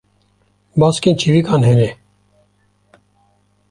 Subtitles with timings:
[0.79, 1.89] Baskên çivîkan hene.